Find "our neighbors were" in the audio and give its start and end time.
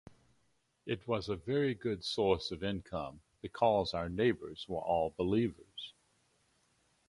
3.93-4.79